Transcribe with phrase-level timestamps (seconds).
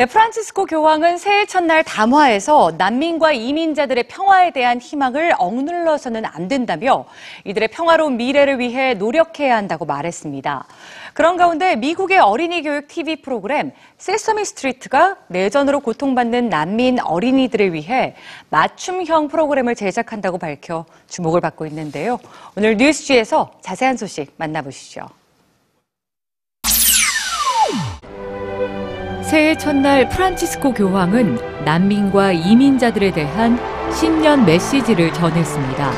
[0.00, 7.04] 네, 프란치스코 교황은 새해 첫날 담화에서 난민과 이민자들의 평화에 대한 희망을 억눌러서는 안 된다며
[7.44, 10.64] 이들의 평화로운 미래를 위해 노력해야 한다고 말했습니다.
[11.12, 18.14] 그런 가운데 미국의 어린이 교육 TV 프로그램 세서미 스트리트가 내전으로 고통받는 난민 어린이들을 위해
[18.48, 22.18] 맞춤형 프로그램을 제작한다고 밝혀 주목을 받고 있는데요.
[22.56, 25.19] 오늘 뉴스지에서 자세한 소식 만나보시죠.
[29.29, 33.59] 새해 첫날 프란치스코 교황은 난민과 이민자들에 대한
[33.91, 35.91] 신년 메시지를 전했습니다.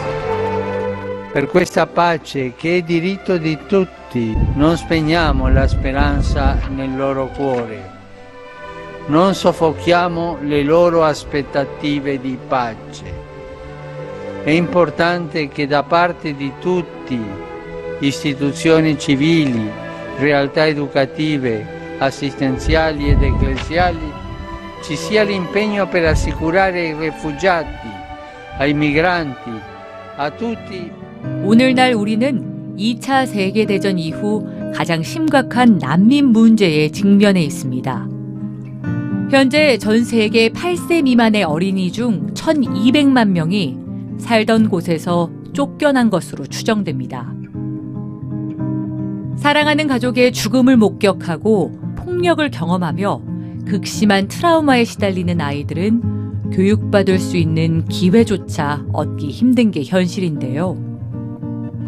[1.34, 7.92] Per questa pace che è diritto di tutti, non spegniamo la speranza nel loro cuore,
[9.08, 13.26] non soffochiamo le loro aspettative di pace.
[14.44, 17.22] È importante che da parte di tutti,
[18.00, 19.70] istituzioni civili,
[20.17, 24.12] realtà educative, assistenziali ed ecclesiali,
[24.83, 27.89] ci sia l'impegno per assicurare ai rifugiati,
[28.59, 29.51] ai migranti,
[30.17, 30.91] a tutti
[31.45, 38.09] 오늘날 우리는 2차 세계대전 이후 가장 심각한 난민 문제에 직면해 있습니다.
[39.31, 43.79] 현재 전 세계 8세 미만의 어린이 중 1,200만 명이
[44.19, 47.33] 살던 곳에서 쫓겨난 것으로 추정됩니다.
[49.37, 51.81] 사랑하는 가족의 죽음을 목격하고
[52.23, 53.20] 폭력을 경험하며
[53.67, 60.77] 극심한 트라우마에 시달리는 아이들은 교육받을 수 있는 기회조차 얻기 힘든 게 현실인데요.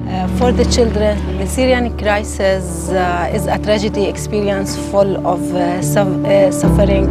[0.07, 5.79] Uh, for the children, the Syrian crisis uh, is a tragedy experience full of uh,
[5.79, 7.07] uh, suffering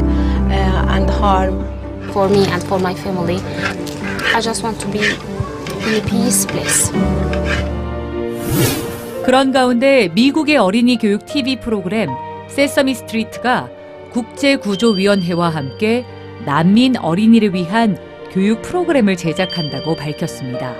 [0.51, 1.63] uh, and harm.
[2.11, 3.39] for me and for my family.
[4.35, 6.91] I just want to be in a peace place.
[9.25, 12.09] 그런 가운데 미국의 어린이 교육 TV 프로그램
[12.53, 13.67] 세서미 스트리트가
[14.11, 16.05] 국제구조위원회와 함께
[16.45, 17.97] 난민 어린이를 위한
[18.31, 20.75] 교육 프로그램을 제작한다고 밝혔습니다.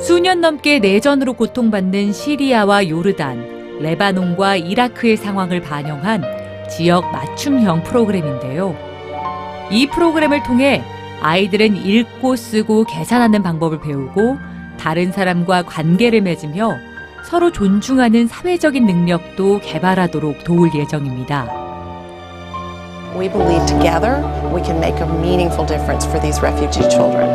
[0.00, 6.24] 수년 넘게 내전으로 고통받는 시리아와 요르단, 레바논과 이라크의 상황을 반영한
[6.70, 8.74] 지역 맞춤형 프로그램인데요.
[9.70, 10.82] 이 프로그램을 통해
[11.20, 14.38] 아이들은 읽고 쓰고 계산하는 방법을 배우고
[14.78, 16.87] 다른 사람과 관계를 맺으며
[17.27, 21.47] 서로 존중하는 사회적인 능력도 개발하도록 도울 예정입니다.
[23.17, 24.21] We believe together
[24.53, 27.29] we can make a meaningful difference for these refugee children.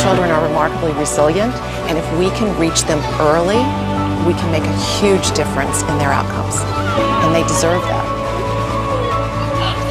[0.00, 1.52] Children are remarkably resilient,
[1.88, 3.60] and if we can reach them early,
[4.24, 6.60] we can make a huge difference in their outcomes.
[7.24, 8.06] And they deserve that.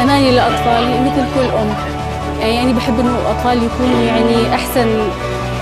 [0.01, 1.96] أماني لأطفالي مثل كل أم
[2.41, 4.88] يعني بحب إنه الأطفال يكونوا يعني أحسن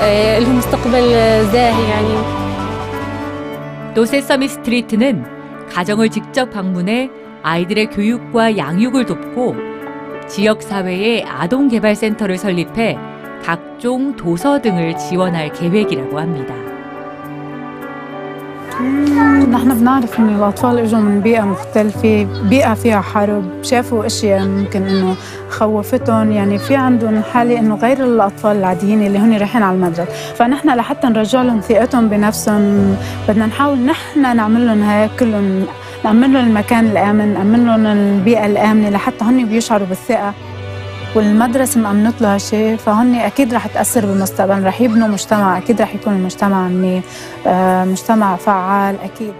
[0.01, 2.13] آه، لهم مستقبل آه، زاهي يعني
[3.98, 5.25] 또 세서미 스트리트는
[5.70, 7.10] 가정을 직접 방문해
[7.42, 9.56] 아이들의 교육과 양육을 돕고
[10.28, 12.97] 지역 사회에 아동 개발 센터를 설립해
[13.42, 16.67] 각종 도서 등을 지원할 계획이라고 합니다.
[18.78, 25.15] نحن بنعرف إنه الأطفال إجوا من بيئة مختلفة بيئة فيها حرب شافوا أشياء ممكن إنه
[25.50, 26.33] خوفتهم.
[26.33, 30.05] يعني في عندهم حالة إنه غير الأطفال العاديين اللي هن رايحين على المدرسة.
[30.34, 32.97] فنحن لحتى نرجع لهم ثقتهم بنفسهم
[33.28, 35.65] بدنا نحاول نحن نعمل لهم هيك كلهم
[36.05, 40.34] نأمن لهم المكان الآمن نأمن لهم البيئة الآمنة لحتى هن بيشعروا بالثقة.
[41.14, 46.12] والمدرسة مأمنت له هالشيء فهن أكيد رح تأثر بالمستقبل رح يبنوا مجتمع أكيد رح يكون
[46.12, 47.04] المجتمع منيح
[47.46, 49.32] آه، مجتمع فعال أكيد.